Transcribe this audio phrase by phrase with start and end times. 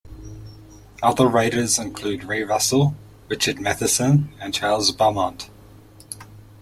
[1.03, 2.95] Other writers included Ray Russell,
[3.29, 5.51] Richard Matheson and Charles Beaumont.